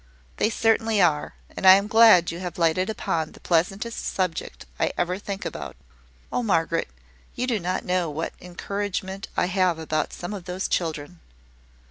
"They 0.37 0.49
certainly 0.49 0.99
are; 0.99 1.35
and 1.55 1.63
I 1.63 1.73
am 1.75 1.85
glad 1.85 2.31
you 2.31 2.39
have 2.39 2.57
lighted 2.57 2.89
upon 2.89 3.33
the 3.33 3.39
pleasantest 3.39 4.03
subject 4.03 4.65
I 4.79 4.91
ever 4.97 5.19
think 5.19 5.45
about. 5.45 5.75
Oh, 6.31 6.41
Margaret, 6.41 6.87
you 7.35 7.45
do 7.45 7.59
not 7.59 7.85
know 7.85 8.09
what 8.09 8.33
encouragement 8.41 9.27
I 9.37 9.45
have 9.45 9.77
about 9.77 10.11
some 10.11 10.33
of 10.33 10.45
those 10.45 10.67
children! 10.67 11.19